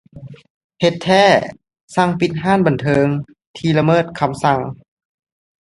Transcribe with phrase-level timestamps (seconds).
[0.79, 1.25] ເຮັດແທ້!
[1.95, 3.07] ສັ່ງປິດຮ້ານບັນເທີງ
[3.57, 4.59] ທີ່ລະເມີດຄຳສັ່ງ